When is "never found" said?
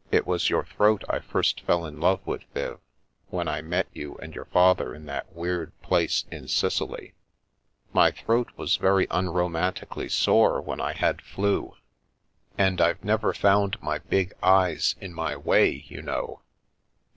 13.02-13.82